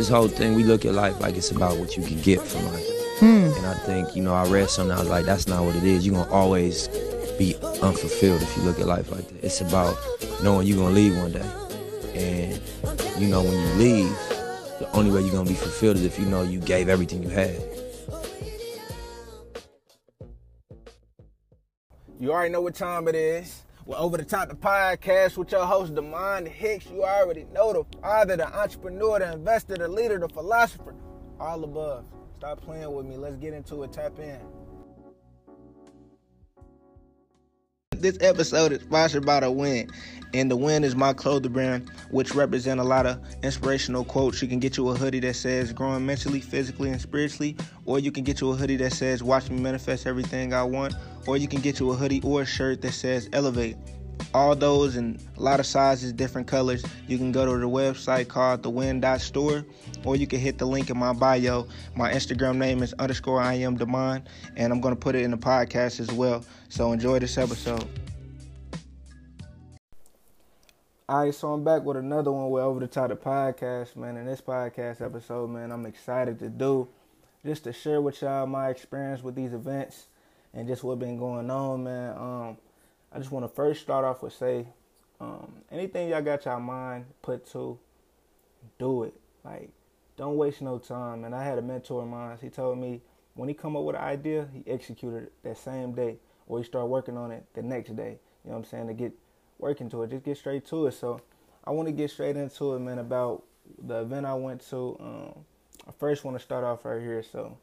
[0.00, 2.64] this whole thing, we look at life like it's about what you can get from
[2.72, 2.86] life.
[3.18, 3.52] Hmm.
[3.54, 5.84] And I think, you know, I read something, I was like, that's not what it
[5.84, 6.06] is.
[6.06, 6.88] You're going to always
[7.38, 9.44] be unfulfilled if you look at life like that.
[9.44, 9.94] It's about
[10.42, 11.50] knowing you're going to leave one day.
[12.14, 12.62] And,
[13.20, 14.10] you know, when you leave,
[14.78, 17.22] the only way you're going to be fulfilled is if you know you gave everything
[17.22, 17.62] you had.
[22.18, 23.60] You already know what time it is.
[23.96, 26.86] Over the top the podcast with your host Demond Hicks.
[26.86, 30.94] You already know the father, the entrepreneur, the investor, the leader, the philosopher,
[31.40, 32.04] all above.
[32.36, 33.16] Stop playing with me.
[33.16, 33.92] Let's get into it.
[33.92, 34.40] Tap in.
[38.00, 39.90] This episode is sponsored by The Win.
[40.32, 44.40] And The Win is my clothing brand, which represent a lot of inspirational quotes.
[44.40, 48.10] You can get you a hoodie that says growing mentally, physically, and spiritually, or you
[48.10, 50.94] can get you a hoodie that says watch me manifest everything I want,
[51.26, 53.76] or you can get you a hoodie or a shirt that says elevate.
[54.34, 56.84] All those in a lot of sizes, different colors.
[57.08, 59.64] You can go to the website called the thewin.store,
[60.04, 61.66] or you can hit the link in my bio.
[61.96, 65.30] My Instagram name is underscore I am Demond, and I'm going to put it in
[65.30, 66.44] the podcast as well.
[66.68, 67.88] So enjoy this episode.
[71.08, 74.16] All right, so I'm back with another one with Over the Top the podcast, man.
[74.16, 76.86] In this podcast episode, man, I'm excited to do
[77.44, 80.06] just to share with y'all my experience with these events
[80.54, 82.16] and just what been going on, man.
[82.16, 82.56] Um,
[83.12, 84.66] I just want to first start off with say,
[85.20, 87.78] um, anything y'all got y'all mind put to,
[88.78, 89.14] do it.
[89.44, 89.70] Like,
[90.16, 91.24] don't waste no time.
[91.24, 92.38] And I had a mentor of mine.
[92.40, 93.00] He told me
[93.34, 96.64] when he come up with an idea, he executed it that same day, or he
[96.64, 98.18] start working on it the next day.
[98.44, 98.86] You know what I'm saying?
[98.88, 99.12] To get
[99.58, 100.92] working to it, just get straight to it.
[100.92, 101.20] So
[101.64, 102.98] I want to get straight into it, man.
[102.98, 103.44] About
[103.82, 104.96] the event I went to.
[105.00, 105.44] Um,
[105.88, 107.22] I first want to start off right here.
[107.22, 107.56] So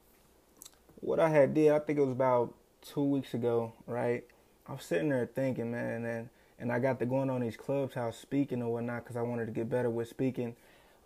[1.02, 4.24] what I had did, I think it was about two weeks ago, right?
[4.68, 6.30] I was sitting there thinking, man, and
[6.60, 9.48] and I got to going on these clubs, how speaking and whatnot, because I wanted
[9.48, 10.56] to get better with speaking,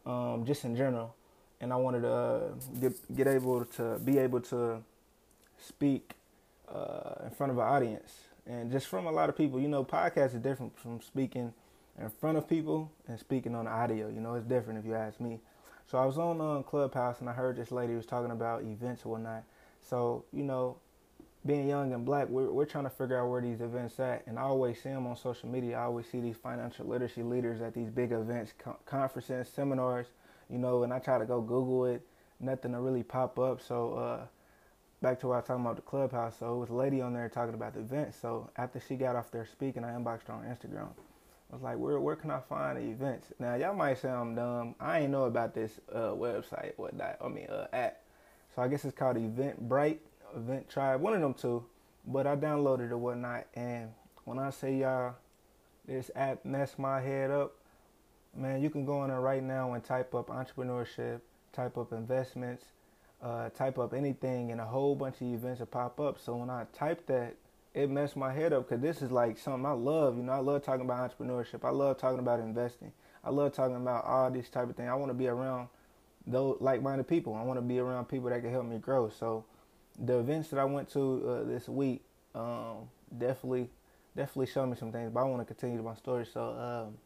[0.05, 1.15] um, just in general,
[1.61, 2.49] and I wanted to uh,
[2.81, 4.83] get get able to be able to
[5.59, 6.13] speak
[6.69, 8.13] uh, in front of an audience,
[8.47, 9.59] and just from a lot of people.
[9.59, 11.53] You know, podcasts is different from speaking
[11.99, 14.09] in front of people and speaking on audio.
[14.09, 15.39] You know, it's different if you ask me.
[15.89, 19.03] So I was on um, Clubhouse and I heard this lady was talking about events
[19.03, 19.43] and whatnot.
[19.81, 20.77] So you know,
[21.45, 24.25] being young and black, we're, we're trying to figure out where these events at.
[24.27, 25.77] And I always see them on social media.
[25.77, 30.07] I always see these financial literacy leaders at these big events, co- conferences, seminars,
[30.49, 32.05] you know, and I try to go Google it.
[32.39, 33.61] Nothing to really pop up.
[33.61, 34.25] So uh,
[35.01, 36.37] back to what I was talking about the clubhouse.
[36.39, 38.13] So it was a lady on there talking about the event.
[38.19, 40.89] So after she got off there speaking, I inboxed her on Instagram.
[41.51, 43.33] I was like, where where can I find the events?
[43.37, 44.75] Now y'all might say I'm dumb.
[44.79, 47.17] I ain't know about this uh, website, whatnot.
[47.23, 47.99] I mean uh, app.
[48.55, 49.97] So I guess it's called Eventbrite
[50.35, 51.65] Event Tribe, one of them two.
[52.05, 53.91] But I downloaded it whatnot, and
[54.25, 55.15] when I say y'all,
[55.85, 57.53] this app messed my head up,
[58.35, 61.21] man, you can go on there right now and type up entrepreneurship,
[61.53, 62.65] type up investments,
[63.21, 66.19] uh, type up anything, and a whole bunch of events will pop up.
[66.19, 67.35] So when I type that,
[67.73, 70.17] it messed my head up because this is like something I love.
[70.17, 71.63] You know, I love talking about entrepreneurship.
[71.63, 72.91] I love talking about investing.
[73.23, 74.89] I love talking about all these type of things.
[74.89, 75.67] I want to be around
[76.25, 77.35] those like-minded people.
[77.35, 79.09] I want to be around people that can help me grow.
[79.09, 79.45] So
[80.03, 82.01] the events that I went to uh, this week
[82.33, 83.69] um, definitely
[84.15, 85.11] definitely showed me some things.
[85.13, 86.25] But I want to continue my story.
[86.25, 86.97] So um,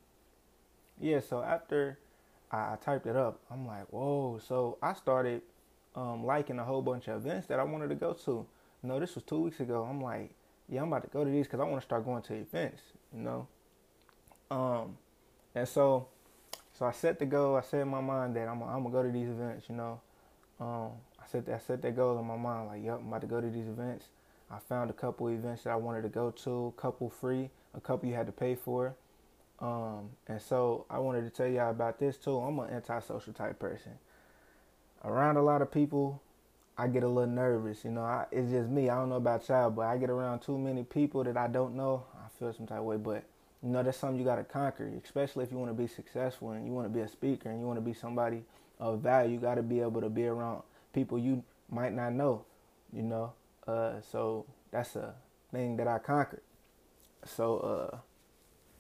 [1.00, 2.00] yeah, so after
[2.52, 4.40] I, I, typed it up, I'm like, whoa.
[4.48, 5.42] So I started
[5.96, 8.46] um, liking a whole bunch of events that I wanted to go to.
[8.84, 9.84] Know, this was two weeks ago.
[9.90, 10.30] I'm like,
[10.70, 12.84] yeah, I'm about to go to these because I want to start going to events.
[13.12, 13.48] You know,
[14.52, 14.98] um,
[15.56, 16.08] and so
[16.78, 17.56] so I set the goal.
[17.56, 19.68] I set in my mind that I'm, I'm gonna go to these events.
[19.70, 20.02] You know,
[20.60, 20.92] um,
[21.26, 22.68] I set that, I set that goal in my mind.
[22.68, 24.06] Like, yep, I'm about to go to these events.
[24.52, 26.74] I found a couple events that I wanted to go to.
[26.78, 28.96] A couple free, a couple you had to pay for.
[29.60, 32.38] Um, and so I wanted to tell y'all about this too.
[32.38, 33.94] I'm an antisocial type person.
[35.04, 36.22] Around a lot of people,
[36.78, 37.86] I get a little nervous.
[37.86, 38.90] You know, I, it's just me.
[38.90, 41.76] I don't know about y'all, but I get around too many people that I don't
[41.76, 42.04] know.
[42.18, 43.24] I feel some type of way, but
[43.64, 46.52] you know, that's something you got to conquer, especially if you want to be successful
[46.52, 48.44] and you want to be a speaker and you want to be somebody
[48.80, 49.34] of value.
[49.34, 50.62] You got to be able to be around
[50.96, 52.46] people you might not know,
[52.92, 53.34] you know.
[53.68, 55.14] Uh, so that's a
[55.52, 56.42] thing that I conquered.
[57.26, 57.98] So, uh,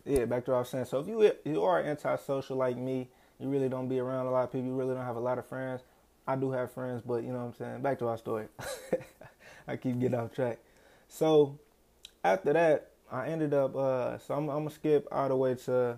[0.05, 0.85] yeah, back to what I was saying.
[0.85, 3.09] So if you you are antisocial like me,
[3.39, 4.67] you really don't be around a lot of people.
[4.67, 5.81] You really don't have a lot of friends.
[6.27, 7.81] I do have friends, but you know what I'm saying.
[7.81, 8.47] Back to our story.
[9.67, 10.59] I keep getting off track.
[11.07, 11.59] So
[12.23, 13.75] after that, I ended up.
[13.75, 15.97] Uh, so I'm, I'm, gonna skip all the way to.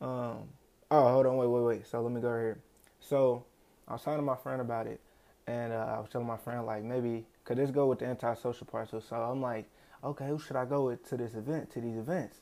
[0.00, 0.48] Um,
[0.90, 1.86] oh, hold on, wait, wait, wait.
[1.86, 2.58] So let me go right here.
[3.00, 3.44] So
[3.86, 5.00] I was talking to my friend about it,
[5.46, 8.66] and uh, I was telling my friend like maybe could this go with the antisocial
[8.66, 9.02] part too.
[9.06, 9.66] So I'm like,
[10.02, 12.38] okay, who should I go with to this event, to these events?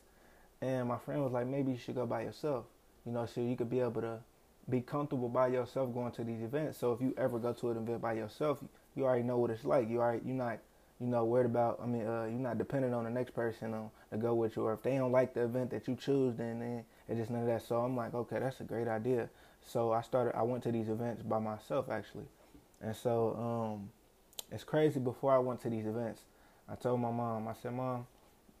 [0.61, 2.65] And my friend was like, maybe you should go by yourself.
[3.05, 4.19] You know, so you could be able to
[4.69, 6.77] be comfortable by yourself going to these events.
[6.77, 8.63] So if you ever go to an event by yourself,
[8.95, 9.89] you already know what it's like.
[9.89, 10.59] You already you're not
[11.01, 11.79] you know worried about.
[11.83, 14.63] I mean, uh, you're not dependent on the next person on, to go with you.
[14.63, 17.41] Or if they don't like the event that you choose, then, then it's just none
[17.41, 17.61] of that.
[17.63, 19.29] So I'm like, okay, that's a great idea.
[19.65, 20.37] So I started.
[20.37, 22.25] I went to these events by myself actually,
[22.83, 23.89] and so um,
[24.51, 24.99] it's crazy.
[24.99, 26.21] Before I went to these events,
[26.69, 27.47] I told my mom.
[27.47, 28.05] I said, Mom,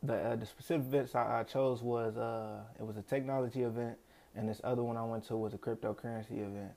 [0.01, 3.97] the uh, the specific events I, I chose was uh, it was a technology event
[4.35, 6.71] and this other one I went to was a cryptocurrency event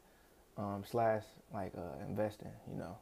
[0.58, 1.22] um, slash
[1.52, 2.96] like uh, investing, you know.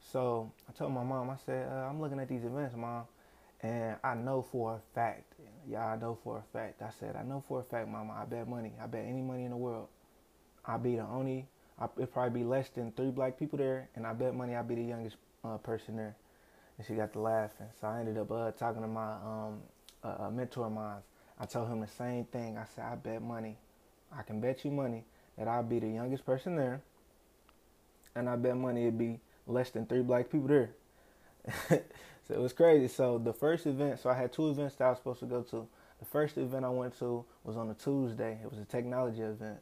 [0.00, 3.04] So I told my mom, I said, uh, I'm looking at these events, mom,
[3.62, 5.32] and I know for a fact,
[5.68, 6.82] yeah, I know for a fact.
[6.82, 9.44] I said, I know for a fact, mama, I bet money, I bet any money
[9.44, 9.88] in the world,
[10.64, 11.46] I'll be the only,
[11.78, 14.64] I, it probably be less than three black people there, and I bet money I'll
[14.64, 16.16] be the youngest uh, person there.
[16.78, 17.66] And she got to laughing.
[17.80, 19.62] So I ended up uh, talking to my um,
[20.02, 21.00] a mentor of mine.
[21.38, 22.58] I told him the same thing.
[22.58, 23.56] I said, I bet money
[24.12, 25.04] I can bet you money
[25.36, 26.80] that I'll be the youngest person there,
[28.14, 30.70] and I bet money it'd be less than three black people there.
[31.68, 31.80] so
[32.30, 32.88] it was crazy.
[32.88, 35.42] So the first event, so I had two events that I was supposed to go
[35.42, 35.66] to.
[35.98, 38.38] The first event I went to was on a Tuesday.
[38.42, 39.58] It was a technology event.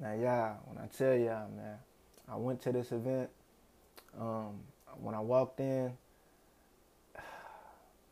[0.00, 1.76] Now, yeah, when I tell y'all, man,
[2.26, 3.28] I went to this event.
[4.18, 4.60] Um,
[4.96, 5.92] when I walked in,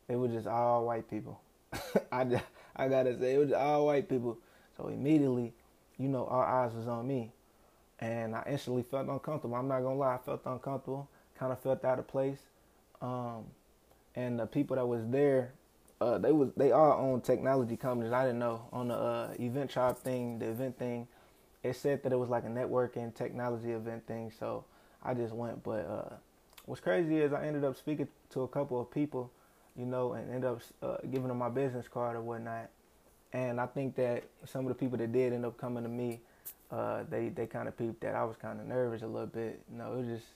[0.08, 1.40] it was just all white people.
[2.12, 2.42] I,
[2.76, 4.38] I gotta say, it was all white people.
[4.76, 5.54] So immediately,
[5.96, 7.32] you know, all eyes was on me.
[8.00, 9.56] And I instantly felt uncomfortable.
[9.56, 11.08] I'm not gonna lie, I felt uncomfortable,
[11.38, 12.38] kind of felt out of place.
[13.00, 13.44] Um,
[14.14, 15.52] and the people that was there,
[16.00, 18.12] uh, they was they all own technology companies.
[18.12, 21.08] I didn't know on the uh, event shop thing, the event thing.
[21.68, 24.32] It said that it was like a networking technology event thing.
[24.38, 24.64] So
[25.02, 25.62] I just went.
[25.62, 26.14] But uh,
[26.66, 29.30] what's crazy is I ended up speaking to a couple of people,
[29.76, 32.70] you know, and ended up uh, giving them my business card or whatnot.
[33.32, 36.20] And I think that some of the people that did end up coming to me,
[36.70, 39.60] uh, they they kind of peeped that I was kind of nervous a little bit.
[39.70, 40.26] You know, it was just,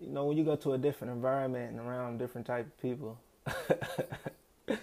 [0.00, 3.18] you know, when you go to a different environment and around different type of people,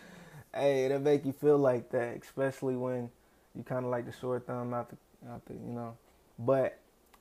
[0.54, 3.10] hey, that make you feel like that, especially when
[3.56, 4.98] you kind of like the short thumb out the,
[5.50, 5.98] you know.
[6.40, 6.80] But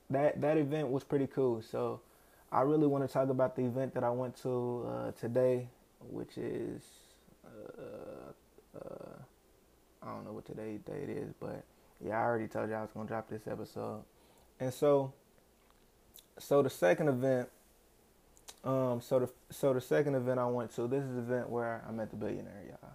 [0.09, 1.61] that that event was pretty cool.
[1.61, 2.01] So
[2.51, 5.67] I really want to talk about the event that I went to uh, today,
[6.09, 6.81] which is.
[7.45, 8.31] Uh,
[8.77, 9.21] uh,
[10.03, 11.63] I don't know what today date is, but
[12.03, 14.03] yeah, I already told you I was gonna drop this episode.
[14.59, 15.13] And so,
[16.39, 17.49] so the second event,
[18.63, 21.83] um, so the so the second event I went to, this is the event where
[21.87, 22.91] I met the billionaire, y'all.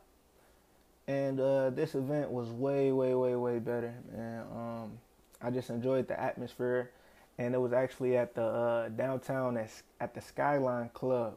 [1.08, 4.98] And uh, this event was way, way, way, way better, and um,
[5.40, 6.90] I just enjoyed the atmosphere.
[7.38, 9.70] And it was actually at the uh, downtown at,
[10.00, 11.36] at the Skyline Club,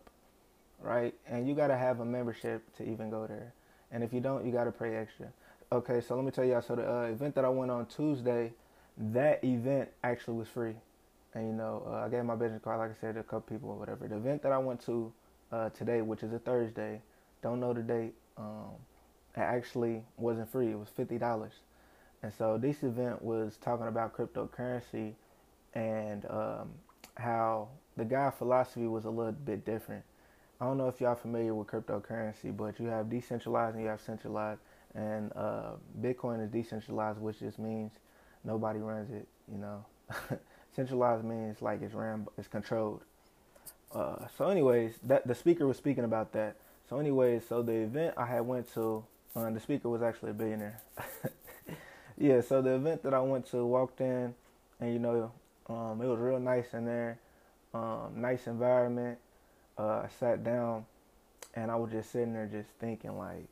[0.81, 1.13] right?
[1.27, 3.53] And you gotta have a membership to even go there.
[3.91, 5.27] And if you don't, you gotta pay extra.
[5.71, 6.61] Okay, so let me tell y'all.
[6.61, 8.53] So the uh, event that I went on Tuesday,
[8.97, 10.73] that event actually was free,
[11.35, 13.41] and you know uh, I gave my business card, like I said, to a couple
[13.41, 14.07] people or whatever.
[14.07, 15.11] The event that I went to
[15.51, 17.01] uh, today, which is a Thursday,
[17.43, 18.13] don't know the date.
[18.37, 18.71] Um,
[19.35, 20.71] it actually wasn't free.
[20.71, 21.53] It was fifty dollars,
[22.23, 25.13] and so this event was talking about cryptocurrency
[25.73, 26.69] and um,
[27.15, 30.03] how the guy philosophy was a little bit different.
[30.61, 34.01] I don't know if y'all familiar with cryptocurrency, but you have decentralized and you have
[34.01, 34.59] centralized
[34.95, 35.71] and uh,
[36.01, 37.91] Bitcoin is decentralized, which just means
[38.43, 39.27] nobody runs it.
[39.51, 39.85] You know,
[40.75, 43.01] centralized means like it's ran, it's controlled.
[43.93, 46.55] Uh, so, anyways, that the speaker was speaking about that.
[46.89, 49.03] So, anyways, so the event I had went to,
[49.35, 50.81] uh, the speaker was actually a billionaire.
[52.17, 54.33] yeah, so the event that I went to, walked in,
[54.79, 55.31] and you know,
[55.67, 57.19] um, it was real nice in there,
[57.73, 59.19] um, nice environment.
[59.77, 60.85] Uh, I sat down,
[61.55, 63.45] and I was just sitting there, just thinking like,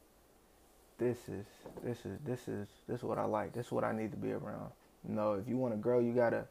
[0.98, 1.46] this is
[1.84, 3.54] this is this is this is what I like.
[3.54, 4.72] This is what I need to be around.
[5.08, 6.46] You know, if you want to grow, you gotta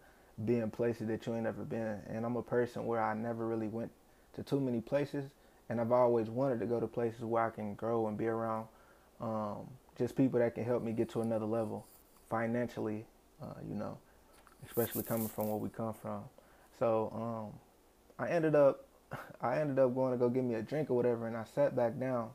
[0.44, 1.98] be in places that you ain't never been.
[2.08, 3.90] And I'm a person where I never really went
[4.34, 5.24] to too many places,
[5.68, 8.66] and I've always wanted to go to places where I can grow and be around
[9.20, 9.68] um,
[9.98, 11.86] just people that can help me get to another level
[12.28, 13.04] financially.
[13.42, 13.98] Uh, you know,
[14.66, 16.22] especially coming from where we come from.
[16.78, 17.58] So um,
[18.18, 18.86] I ended up
[19.40, 21.76] I ended up going to go get me a drink or whatever, and I sat
[21.76, 22.30] back down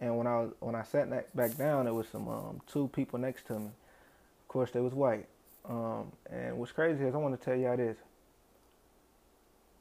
[0.00, 3.18] and when I was, when I sat back down, there was some um, two people
[3.18, 3.66] next to me.
[3.66, 5.26] Of course, they was white.
[5.68, 7.98] Um, and what's crazy is I want to tell y'all this.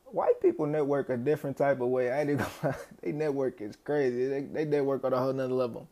[0.05, 2.11] White people network a different type of way.
[2.11, 2.47] I didn't.
[3.01, 4.27] they network is crazy.
[4.27, 5.87] They, they network on a whole nother level.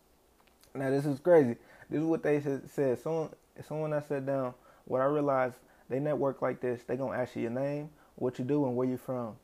[0.78, 1.56] Now this is crazy.
[1.90, 3.00] This is what they said.
[3.00, 3.30] Someone,
[3.68, 4.54] someone I sat down.
[4.86, 5.56] What I realized
[5.90, 6.84] they network like this.
[6.84, 9.36] They gonna ask you your name, what you do, and where you from.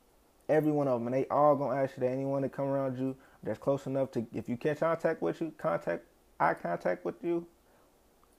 [0.49, 2.11] Every one of them, and they all gonna ask you that.
[2.11, 5.53] Anyone that come around you, that's close enough to if you catch contact with you,
[5.57, 6.05] contact
[6.39, 7.45] eye contact with you,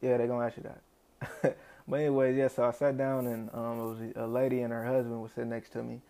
[0.01, 1.57] yeah, they're gonna ask you that.
[1.89, 2.49] but anyways, yeah.
[2.49, 5.51] So I sat down and um, it was a lady and her husband was sitting
[5.51, 6.01] next to me,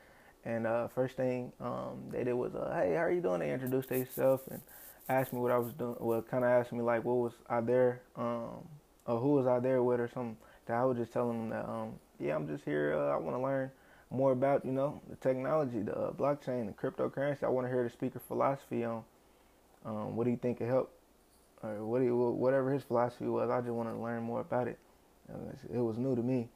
[0.44, 3.52] and uh, first thing um, they did was, uh, "Hey, how are you doing?" They
[3.52, 4.60] introduced themselves and
[5.08, 5.96] asked me what I was doing.
[6.00, 8.66] Well, kind of asked me like, what was I there, um,
[9.06, 10.36] or who was I there with, or something.
[10.66, 12.94] That I was just telling them that, um, yeah, I'm just here.
[12.96, 13.70] Uh, I want to learn
[14.10, 17.42] more about, you know, the technology, the uh, blockchain, the cryptocurrency.
[17.42, 19.04] I want to hear the speaker philosophy on
[19.84, 20.92] um, what do you think could help,
[21.62, 23.50] or what do you, whatever his philosophy was.
[23.50, 24.78] I just wanted to learn more about it.
[25.72, 26.48] It was new to me,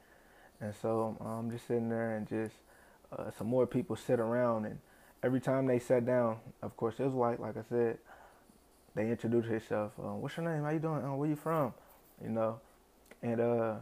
[0.61, 2.55] and so I'm um, just sitting there and just
[3.11, 4.79] uh, some more people sit around and
[5.23, 7.97] every time they sat down, of course it was white, like I said,
[8.95, 9.93] they introduced themselves.
[9.99, 10.63] Uh, What's your name?
[10.63, 11.03] How you doing?
[11.03, 11.73] Uh, where you from?
[12.23, 12.59] You know,
[13.21, 13.75] and uh,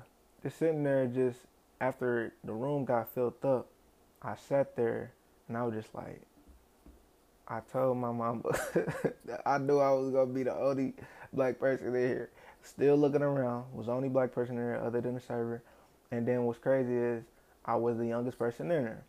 [0.44, 1.40] just sitting there, just
[1.82, 3.68] after the room got filled up,
[4.22, 5.12] I sat there
[5.48, 6.22] and I was just like,
[7.48, 8.44] I told my mom
[9.46, 10.94] I knew I was gonna be the only
[11.32, 12.30] black person in here.
[12.62, 15.64] Still looking around, was the only black person there other than the server.
[16.12, 17.24] And then what's crazy is
[17.66, 19.04] I was the youngest person in there.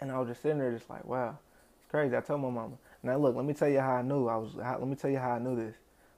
[0.00, 1.38] And I was just sitting there, just like, wow,
[1.80, 2.16] it's crazy.
[2.16, 2.74] I told my mama.
[3.02, 4.28] Now look, let me tell you how I knew.
[4.28, 4.52] I was.
[4.62, 5.74] How, let me tell you how I knew this.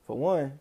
[0.06, 0.58] For one,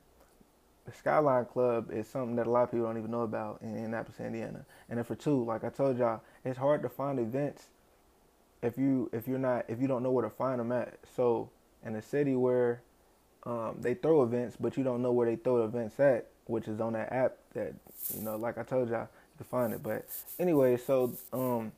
[0.86, 3.70] the Skyline Club is something that a lot of people don't even know about in
[3.76, 4.66] Indianapolis, Indiana.
[4.90, 7.68] And then for two, like I told y'all, it's hard to find events
[8.62, 10.98] if you if you're not if you don't know where to find them at.
[11.16, 11.50] So
[11.86, 12.82] in a city where
[13.46, 16.68] um, they throw events, but you don't know where they throw the events at, which
[16.68, 17.74] is on that app that
[18.14, 19.84] you know, like I told y'all, you can find it.
[19.84, 20.06] But
[20.40, 21.74] anyway, so um,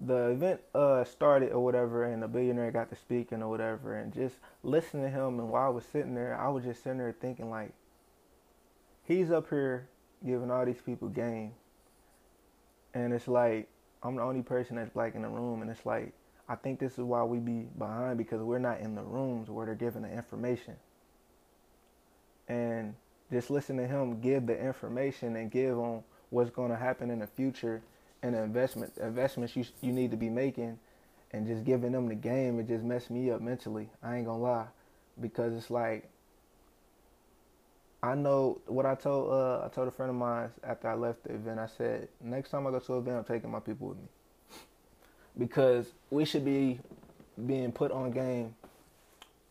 [0.00, 4.12] the event uh, started or whatever, and the billionaire got to speaking or whatever, and
[4.12, 5.38] just listening to him.
[5.40, 7.72] And while I was sitting there, I was just sitting there thinking like,
[9.04, 9.88] he's up here
[10.24, 11.52] giving all these people game,
[12.92, 13.68] and it's like
[14.02, 16.12] I'm the only person that's black in the room, and it's like
[16.48, 19.66] I think this is why we be behind because we're not in the rooms where
[19.66, 20.76] they're giving the information,
[22.48, 22.94] and
[23.32, 27.20] just listen to him give the information and give on what's going to happen in
[27.20, 27.82] the future
[28.22, 30.78] and the investment investments you you need to be making
[31.32, 33.88] and just giving them the game it just messed me up mentally.
[34.02, 34.66] I ain't gonna lie.
[35.20, 36.08] Because it's like
[38.02, 41.24] i know what i told uh i told a friend of mine after i left
[41.24, 41.58] the event.
[41.58, 44.08] I said next time i go to an event i'm taking my people with me.
[45.38, 46.80] Because we should be
[47.46, 48.54] being put on game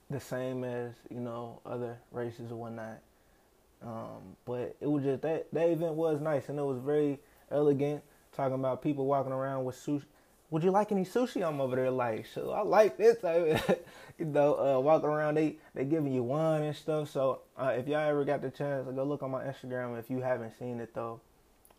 [0.10, 3.00] the same as you know other races or whatnot.
[3.84, 7.19] Um, but it was just that that event was nice and it was very
[7.51, 8.03] elegant.
[8.36, 10.04] Talking about people walking around with sushi.
[10.51, 11.46] Would you like any sushi?
[11.46, 13.18] I'm over there like, so I like this.
[14.20, 17.10] you know, uh, walking around, they they giving you wine and stuff.
[17.10, 19.98] So uh, if y'all ever got the chance, go look on my Instagram.
[19.98, 21.22] If you haven't seen it though,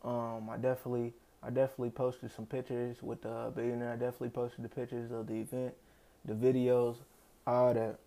[0.02, 3.92] um, I definitely I definitely posted some pictures with the billionaire.
[3.92, 5.74] I definitely posted the pictures of the event,
[6.24, 6.96] the videos,
[7.46, 7.98] all that.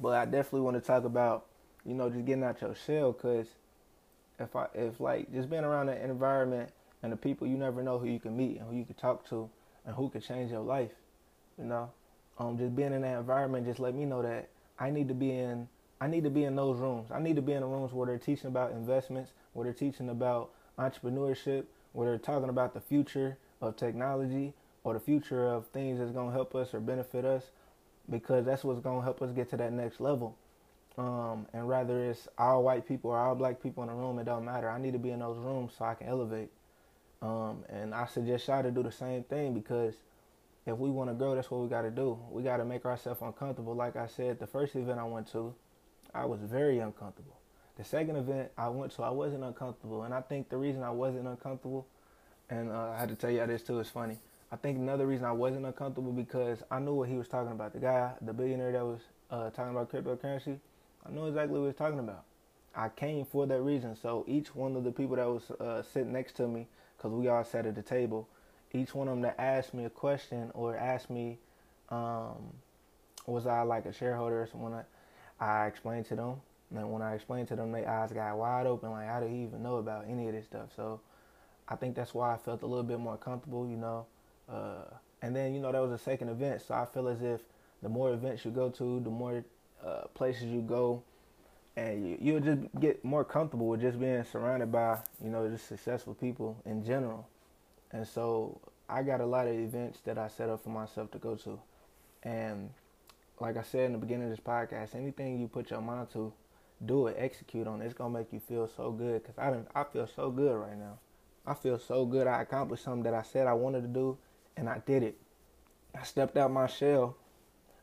[0.00, 1.46] But I definitely want to talk about
[1.88, 3.12] you know, just getting out your shell.
[3.12, 3.46] Cause
[4.38, 6.70] if I, if like just being around that environment
[7.02, 9.28] and the people, you never know who you can meet and who you can talk
[9.28, 9.48] to
[9.86, 10.92] and who can change your life.
[11.58, 11.90] You know,
[12.38, 15.30] um, just being in that environment just let me know that I need to be
[15.30, 15.68] in.
[16.00, 17.10] I need to be in those rooms.
[17.10, 20.08] I need to be in the rooms where they're teaching about investments, where they're teaching
[20.08, 25.98] about entrepreneurship, where they're talking about the future of technology or the future of things
[25.98, 27.50] that's going to help us or benefit us
[28.08, 30.36] because that's what's going to help us get to that next level.
[30.96, 34.24] Um, and rather it's all white people or all black people in the room, it
[34.24, 34.68] don't matter.
[34.68, 36.50] I need to be in those rooms so I can elevate.
[37.20, 39.94] Um, and I suggest y'all to do the same thing because
[40.66, 42.18] if we want to grow, that's what we got to do.
[42.30, 43.74] We got to make ourselves uncomfortable.
[43.74, 45.54] Like I said, the first event I went to,
[46.14, 47.36] I was very uncomfortable.
[47.76, 50.02] The second event I went to, I wasn't uncomfortable.
[50.02, 51.86] And I think the reason I wasn't uncomfortable,
[52.50, 54.18] and uh, I had to tell y'all this too, it's funny.
[54.50, 57.72] I think another reason I wasn't uncomfortable because I knew what he was talking about.
[57.72, 60.58] The guy, the billionaire that was uh, talking about cryptocurrency,
[61.06, 62.24] I know exactly what he was talking about.
[62.74, 63.96] I came for that reason.
[63.96, 66.66] So each one of the people that was uh, sitting next to me,
[66.98, 68.28] because we all sat at the table,
[68.72, 71.38] each one of them that asked me a question or asked me,
[71.90, 72.52] um,
[73.26, 74.84] was I like a shareholder or someone?
[75.40, 76.34] I, explained to them.
[76.74, 79.42] And when I explained to them, their eyes got wide open, like, how did he
[79.42, 80.68] even know about any of this stuff?
[80.74, 81.00] So
[81.68, 84.06] I think that's why I felt a little bit more comfortable, you know.
[84.48, 84.84] Uh,
[85.22, 86.62] and then, you know, that was a second event.
[86.66, 87.40] So I feel as if
[87.82, 89.44] the more events you go to, the more
[89.84, 91.02] uh, places you go,
[91.78, 95.68] and you, you'll just get more comfortable with just being surrounded by you know just
[95.68, 97.28] successful people in general.
[97.92, 101.18] And so I got a lot of events that I set up for myself to
[101.18, 101.60] go to,
[102.24, 102.70] and
[103.40, 106.32] like I said in the beginning of this podcast, anything you put your mind to,
[106.84, 107.84] do it, execute on it.
[107.84, 109.22] It's gonna make you feel so good.
[109.24, 110.98] Cause I I feel so good right now.
[111.46, 112.26] I feel so good.
[112.26, 114.18] I accomplished something that I said I wanted to do,
[114.56, 115.16] and I did it.
[115.98, 117.16] I stepped out my shell,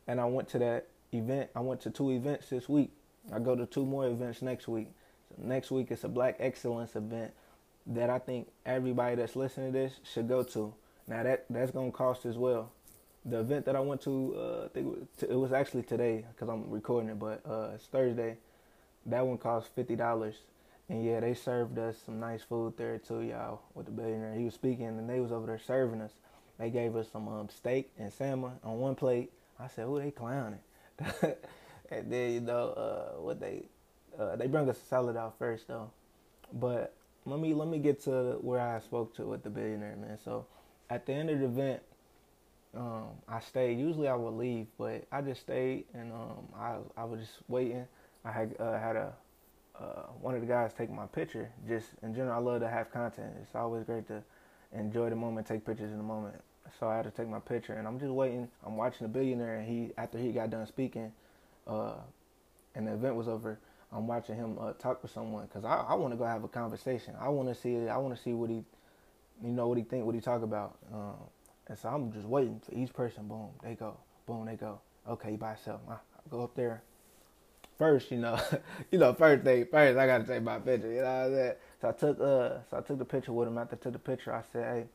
[0.05, 1.49] and I went to that event.
[1.55, 2.91] I went to two events this week.
[3.33, 4.87] I go to two more events next week.
[5.29, 7.31] So next week it's a Black Excellence event,
[7.87, 10.73] that I think everybody that's listening to this should go to.
[11.07, 12.71] Now that that's gonna cost as well.
[13.25, 16.69] The event that I went to, uh, I think it was, actually today because I'm
[16.69, 18.37] recording it, but uh, it's Thursday.
[19.07, 20.35] That one cost fifty dollars,
[20.89, 23.61] and yeah, they served us some nice food there too, y'all.
[23.73, 26.11] With the billionaire, he was speaking, and they was over there serving us.
[26.57, 29.31] They gave us some um, steak and salmon on one plate.
[29.59, 30.59] I said, "Oh, they clowning."
[31.91, 33.63] and then you know uh, what they
[34.19, 35.89] uh, they bring us a salad out first though,
[36.53, 36.93] but
[37.25, 40.17] let me let me get to where I spoke to with the billionaire man.
[40.23, 40.45] So
[40.89, 41.81] at the end of the event,
[42.75, 43.79] um, I stayed.
[43.79, 47.87] Usually I would leave, but I just stayed and um, I I was just waiting.
[48.23, 49.13] I had uh, had a
[49.79, 51.49] uh, one of the guys take my picture.
[51.67, 53.33] Just in general, I love to have content.
[53.41, 54.23] It's always great to
[54.73, 56.35] enjoy the moment, take pictures in the moment.
[56.79, 58.47] So I had to take my picture, and I'm just waiting.
[58.65, 61.11] I'm watching the billionaire, and he after he got done speaking,
[61.67, 61.95] uh,
[62.75, 63.59] and the event was over.
[63.91, 66.47] I'm watching him uh, talk to someone because I, I want to go have a
[66.47, 67.13] conversation.
[67.19, 67.87] I want to see.
[67.87, 68.63] I want to see what he,
[69.43, 70.77] you know, what he think, what he talk about.
[70.93, 71.15] Um,
[71.67, 73.27] and so I'm just waiting for each person.
[73.27, 73.97] Boom, they go.
[74.25, 74.81] Boom, they go.
[75.07, 75.81] Okay, by yourself.
[75.89, 75.97] I, I
[76.29, 76.83] go up there.
[77.77, 78.39] First, you know,
[78.91, 80.91] you know, first thing first, I gotta take my picture.
[80.91, 81.53] You know what I'm saying?
[81.81, 83.57] So I took uh, so I took the picture with him.
[83.57, 84.85] After I took the picture, I said, "Hey,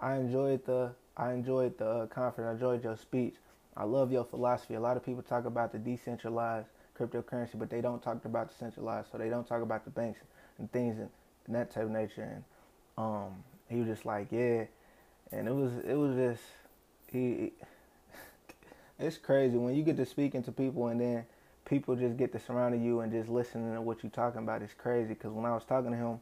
[0.00, 2.48] I enjoyed the, I enjoyed the uh, conference.
[2.48, 3.34] I enjoyed your speech.
[3.76, 4.74] I love your philosophy.
[4.74, 8.54] A lot of people talk about the decentralized cryptocurrency, but they don't talk about the
[8.54, 9.10] centralized.
[9.10, 10.20] So they don't talk about the banks
[10.58, 11.08] and things and,
[11.46, 12.22] and that type of nature.
[12.22, 12.44] And
[12.98, 14.64] um, he was just like, yeah,
[15.30, 16.42] and it was it was just
[17.10, 17.52] he.
[18.98, 21.24] It's crazy when you get to speaking to people and then
[21.64, 24.62] people just get to surrounding you and just listening to what you're talking about.
[24.62, 26.20] It's crazy because when I was talking to him,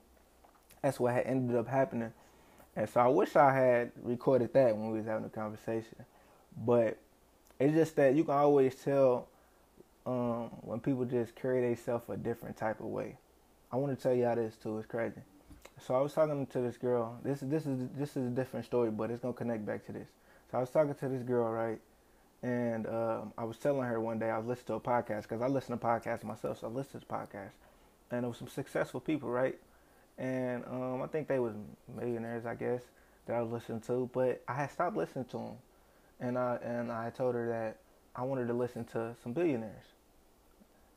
[0.81, 2.13] that's what had ended up happening.
[2.77, 6.07] And so I wish I had recorded that when we was having a conversation.
[6.57, 6.97] But
[7.61, 9.29] it's just that you can always tell
[10.07, 13.17] um, when people just carry themselves a different type of way.
[13.71, 14.79] I want to tell y'all this too.
[14.79, 15.21] It's crazy.
[15.87, 17.19] So I was talking to this girl.
[17.23, 20.09] This this is this is a different story, but it's gonna connect back to this.
[20.51, 21.79] So I was talking to this girl, right?
[22.43, 25.43] And um, I was telling her one day I was listening to a podcast because
[25.43, 26.61] I listen to podcasts myself.
[26.61, 27.61] So I listened to podcasts,
[28.11, 29.59] and there was some successful people, right?
[30.19, 31.55] And um, I think they was
[31.95, 32.83] millionaires, I guess,
[33.27, 34.09] that I was listening to.
[34.13, 35.53] But I had stopped listening to them,
[36.21, 37.79] and I and I told her that
[38.15, 39.85] I wanted to listen to some billionaires.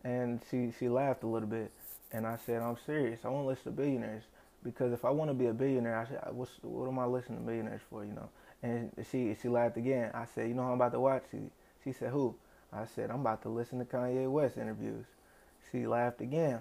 [0.03, 1.71] And she, she laughed a little bit.
[2.12, 3.21] And I said, I'm serious.
[3.23, 4.23] I want to listen to billionaires.
[4.63, 7.39] Because if I want to be a billionaire, I said, what's, what am I listening
[7.39, 8.29] to billionaires for, you know?
[8.62, 10.12] And she she laughed again.
[10.13, 11.23] I said, you know I'm about to watch?
[11.31, 11.38] She,
[11.83, 12.36] she said, who?
[12.71, 15.05] I said, I'm about to listen to Kanye West interviews.
[15.71, 16.59] She laughed again.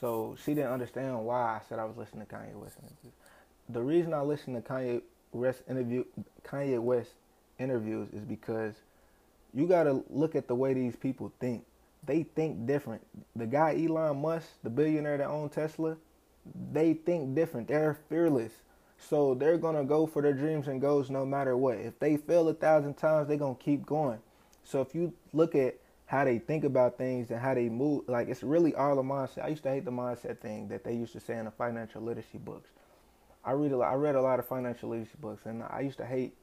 [0.00, 3.14] So she didn't understand why I said I was listening to Kanye West interviews.
[3.68, 6.04] The reason I listen to Kanye West interview
[6.44, 7.10] Kanye West
[7.58, 8.74] interviews is because
[9.54, 11.64] you got to look at the way these people think.
[12.04, 13.02] They think different.
[13.34, 15.96] The guy Elon Musk, the billionaire that owns Tesla,
[16.72, 17.68] they think different.
[17.68, 18.52] They're fearless.
[18.98, 21.78] So they're going to go for their dreams and goals no matter what.
[21.78, 24.18] If they fail a thousand times, they're going to keep going.
[24.64, 28.28] So if you look at how they think about things and how they move, like
[28.28, 29.44] it's really all a mindset.
[29.44, 32.02] I used to hate the mindset thing that they used to say in the financial
[32.02, 32.70] literacy books.
[33.44, 35.98] I read a lot, I read a lot of financial literacy books, and I used
[35.98, 36.34] to hate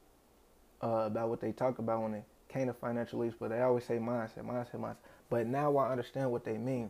[0.84, 3.84] uh, about what they talk about when they came to financial lease, but they always
[3.84, 4.96] say mindset, mindset, mindset.
[5.30, 6.90] But now I understand what they mean.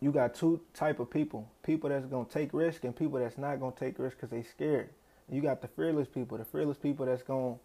[0.00, 3.58] You got two type of people: people that's gonna take risk and people that's not
[3.58, 4.90] gonna take risk because they scared.
[5.30, 7.56] You got the fearless people, the fearless people that's gonna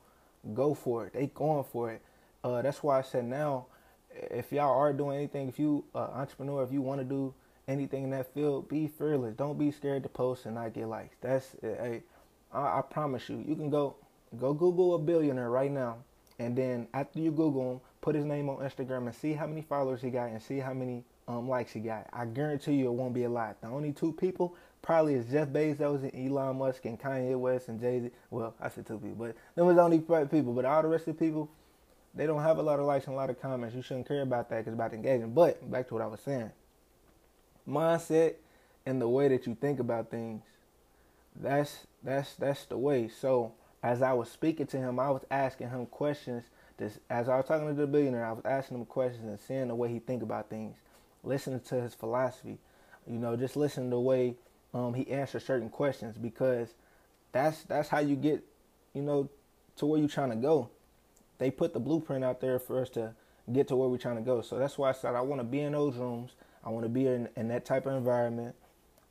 [0.53, 1.13] go for it.
[1.13, 2.01] They going for it.
[2.43, 3.67] Uh, that's why I said now,
[4.09, 7.33] if y'all are doing anything, if you uh, entrepreneur, if you want to do
[7.67, 9.35] anything in that field, be fearless.
[9.35, 11.15] Don't be scared to post and not get likes.
[11.21, 12.03] That's hey,
[12.51, 13.43] I promise you.
[13.47, 13.95] You can go
[14.39, 15.97] go Google a billionaire right now
[16.39, 19.61] and then after you Google him, put his name on Instagram and see how many
[19.61, 22.07] followers he got and see how many um, likes he got.
[22.11, 23.61] I guarantee you it won't be a lot.
[23.61, 27.79] The only two people probably is Jeff Bezos and Elon Musk and Kanye West and
[27.79, 28.11] Jay Z.
[28.29, 30.53] Well, I said two people, but them was only five people.
[30.53, 31.49] But all the rest of the people,
[32.13, 33.75] they don't have a lot of likes and a lot of comments.
[33.75, 35.33] You shouldn't care about that because about engagement.
[35.33, 36.51] But back to what I was saying,
[37.67, 38.35] mindset
[38.85, 40.43] and the way that you think about things.
[41.35, 43.07] That's that's that's the way.
[43.07, 46.45] So as I was speaking to him, I was asking him questions.
[46.77, 49.67] This, as I was talking to the billionaire, I was asking him questions and seeing
[49.67, 50.77] the way he think about things,
[51.21, 52.57] listening to his philosophy.
[53.05, 54.35] You know, just listening to the way
[54.73, 56.73] um, he answers certain questions because
[57.33, 58.41] that's that's how you get,
[58.93, 59.29] you know,
[59.75, 60.69] to where you're trying to go.
[61.37, 63.13] They put the blueprint out there for us to
[63.51, 64.41] get to where we're trying to go.
[64.41, 66.31] So that's why I said I want to be in those rooms.
[66.63, 68.55] I want to be in, in that type of environment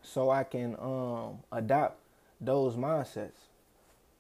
[0.01, 1.99] so I can um, adopt
[2.41, 3.52] those mindsets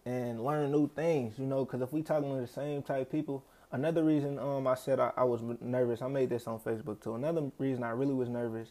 [0.05, 3.45] and learn new things, you know, because if we talking to the same type people,
[3.71, 7.15] another reason um I said I, I, was nervous, I made this on Facebook too.
[7.15, 8.69] Another reason I really was nervous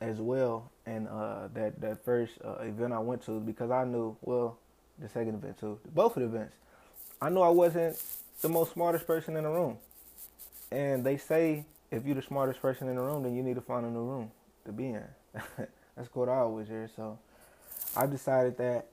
[0.00, 0.70] as well.
[0.86, 4.58] And uh, that that first uh, event I went to because I knew well
[4.98, 6.54] the second event too, both of the events.
[7.20, 8.00] I knew I wasn't
[8.40, 9.78] the most smartest person in the room,
[10.70, 13.60] and they say if you're the smartest person in the room, then you need to
[13.60, 14.30] find a new room
[14.66, 15.04] to be in.
[15.96, 16.88] That's what I always hear.
[16.94, 17.18] So
[17.96, 18.86] I decided that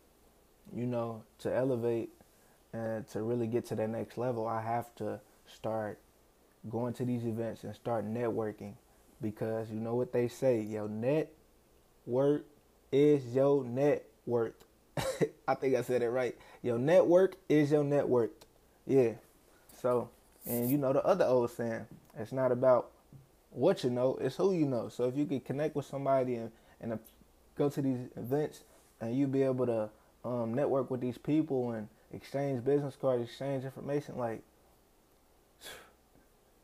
[0.73, 2.09] you know to elevate
[2.73, 5.99] and to really get to that next level, I have to start
[6.69, 8.73] going to these events and start networking
[9.21, 11.31] because you know what they say, your net
[12.05, 12.41] worth
[12.91, 14.65] is your net worth.
[15.47, 16.35] I think I said it right.
[16.61, 18.31] Your network is your net worth.
[18.85, 19.11] Yeah.
[19.81, 20.09] So,
[20.45, 21.85] and you know the other old saying,
[22.17, 22.91] it's not about
[23.51, 24.89] what you know, it's who you know.
[24.89, 26.51] So if you can connect with somebody and,
[26.81, 26.99] and
[27.57, 28.63] go to these events
[28.99, 29.89] and you be able to
[30.25, 34.41] um, network with these people and exchange business cards, exchange information, like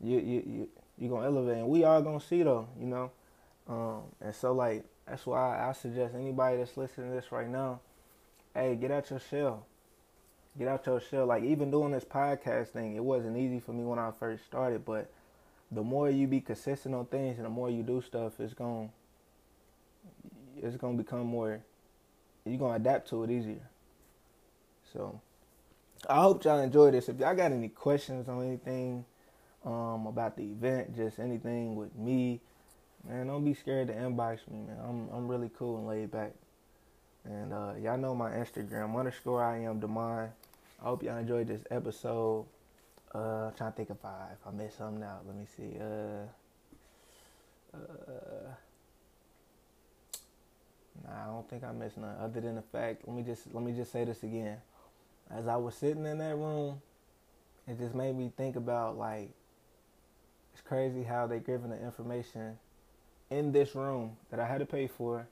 [0.01, 3.11] you you you you gonna elevate, and we all gonna see though, you know.
[3.67, 7.79] Um, and so like that's why I suggest anybody that's listening to this right now,
[8.55, 9.65] hey, get out your shell.
[10.57, 11.27] Get out your shell.
[11.27, 14.85] Like even doing this podcast thing, it wasn't easy for me when I first started,
[14.85, 15.11] but
[15.71, 18.89] the more you be consistent on things and the more you do stuff, it's gonna
[20.61, 21.61] it's gonna become more
[22.45, 23.69] you're gonna adapt to it easier.
[24.93, 25.21] So
[26.09, 27.09] I hope y'all enjoyed this.
[27.09, 29.05] If y'all got any questions on anything
[29.65, 32.41] um, about the event, just anything with me,
[33.07, 34.77] man, don't be scared to inbox me, man.
[34.83, 36.33] I'm I'm really cool and laid back.
[37.23, 40.29] And uh, y'all know my Instagram underscore I am Demond.
[40.81, 42.45] I hope y'all enjoyed this episode.
[43.13, 44.37] Uh, trying to think if five.
[44.45, 45.27] I missed something out.
[45.27, 45.77] Let me see.
[45.79, 46.25] Uh,
[47.77, 48.53] uh,
[51.03, 52.15] nah, I don't think I missed none.
[52.19, 54.57] Other than the fact, let me just let me just say this again.
[55.29, 56.81] As I was sitting in that room,
[57.67, 59.31] it just made me think about like
[60.53, 62.57] it's crazy how they giving the information
[63.29, 65.27] in this room that I had to pay for.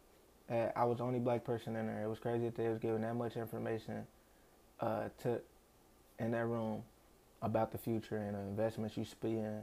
[0.49, 2.03] I was the only black person in there.
[2.03, 4.07] It was crazy that they was giving that much information
[4.79, 5.39] uh, to
[6.17, 6.83] in that room
[7.41, 9.61] about the future and the investments you should be in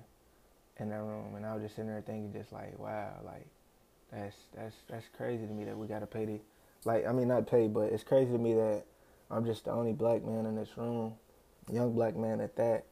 [0.78, 1.34] in that room.
[1.34, 3.46] And I was just sitting there thinking, just like, wow, like
[4.12, 6.40] that's that's that's crazy to me that we gotta pay the,
[6.84, 8.84] like I mean not pay, but it's crazy to me that
[9.30, 11.14] I'm just the only black man in this room,
[11.70, 12.84] young black man at that.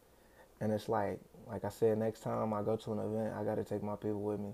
[0.60, 3.64] And it's like, like I said, next time I go to an event, I gotta
[3.64, 4.52] take my people with me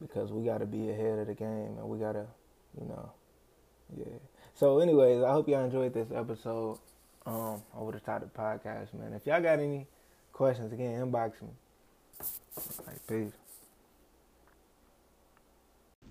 [0.00, 2.26] because we gotta be ahead of the game and we gotta,
[2.78, 3.10] you know,
[3.96, 4.18] yeah.
[4.54, 6.78] So, anyways, I hope y'all enjoyed this episode
[7.26, 9.12] um, over the top of the podcast, man.
[9.12, 9.86] If y'all got any
[10.32, 11.48] questions, again, inbox me.
[12.86, 13.32] Like, peace.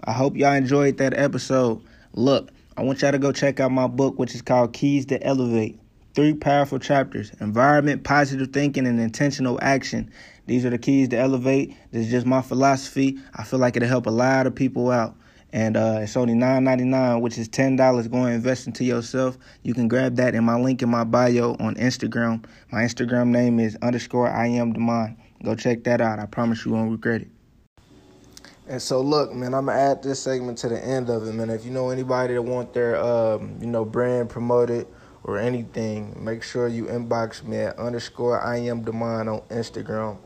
[0.06, 1.82] I hope y'all enjoyed that episode.
[2.14, 5.24] Look, I want y'all to go check out my book, which is called Keys to
[5.24, 5.80] Elevate.
[6.14, 10.12] Three powerful chapters environment, positive thinking, and intentional action.
[10.46, 11.74] These are the keys to elevate.
[11.92, 13.18] This is just my philosophy.
[13.34, 15.16] I feel like it'll help a lot of people out.
[15.54, 18.10] And uh, it's only nine ninety nine, which is ten dollars.
[18.10, 19.38] Go and invest into yourself.
[19.64, 22.44] You can grab that in my link in my bio on Instagram.
[22.72, 25.16] My Instagram name is underscore I am Demond.
[25.44, 26.20] Go check that out.
[26.20, 27.33] I promise you won't regret it.
[28.66, 31.50] And so, look, man, I'm gonna add this segment to the end of it, man.
[31.50, 34.88] If you know anybody that want their, um, you know, brand promoted
[35.26, 40.18] or anything, make sure you inbox me at underscore I am Demond on Instagram.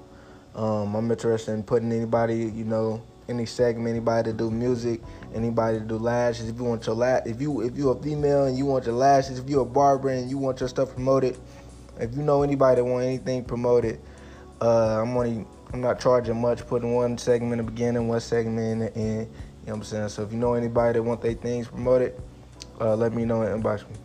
[0.54, 5.02] Um, I'm interested in putting anybody, you know, any segment, anybody to do music,
[5.34, 6.48] anybody to do lashes.
[6.48, 8.96] If you want your lash, if you if you're a female and you want your
[8.96, 11.38] lashes, if you're a barber and you want your stuff promoted,
[12.00, 14.00] if you know anybody that want anything promoted,
[14.62, 18.60] uh, I'm only I'm not charging much, putting one segment in the beginning, one segment
[18.60, 19.08] in the end.
[19.08, 19.30] You know
[19.66, 20.10] what I'm saying?
[20.10, 22.14] So if you know anybody that want their things promoted,
[22.80, 23.96] uh, let me know and inbox me.